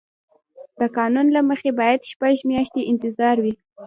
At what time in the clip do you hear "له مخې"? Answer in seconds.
1.35-1.71